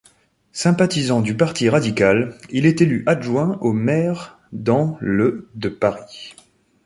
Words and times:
Sympathisant 0.51 1.21
du 1.21 1.37
Parti 1.37 1.69
radical, 1.69 2.35
il 2.49 2.65
est 2.65 2.81
élu 2.81 3.03
adjoint 3.05 3.59
au 3.61 3.71
maire 3.71 4.39
dans 4.51 4.97
le 4.99 5.47
de 5.53 5.69
Paris. 5.69 6.33